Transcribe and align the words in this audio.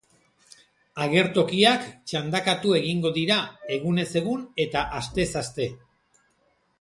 Agertokiak 1.03 1.83
txandakatu 2.11 2.73
egingo 2.79 3.11
dira, 3.19 3.37
egunez 3.79 4.07
egun 4.23 4.41
eta 4.65 4.87
astez 5.01 5.29
aste. 5.43 5.69